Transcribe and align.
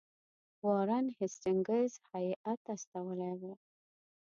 وارن 0.65 1.05
هیسټینګز 1.17 1.91
هیات 2.11 2.61
استولی 2.73 3.33
وو. 3.39 3.53